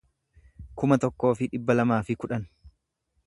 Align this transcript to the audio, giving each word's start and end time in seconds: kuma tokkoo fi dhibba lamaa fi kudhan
kuma 0.81 0.97
tokkoo 1.03 1.33
fi 1.41 1.49
dhibba 1.53 1.77
lamaa 1.79 2.01
fi 2.09 2.17
kudhan 2.23 2.51